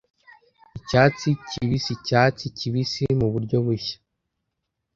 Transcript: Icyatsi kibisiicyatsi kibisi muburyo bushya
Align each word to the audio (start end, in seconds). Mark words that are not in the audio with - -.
Icyatsi 0.77 1.29
kibisiicyatsi 1.49 2.45
kibisi 2.57 3.03
muburyo 3.19 3.57
bushya 3.65 3.97